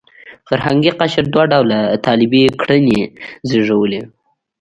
فرهنګي 0.47 0.91
قشر 0.99 1.25
دوه 1.33 1.43
ډوله 1.51 1.79
طالبي 2.05 2.43
کړنې 2.61 3.01
زېږولې. 3.49 4.01